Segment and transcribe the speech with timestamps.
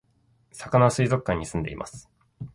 [0.51, 2.09] さかなは水族館に住んでいます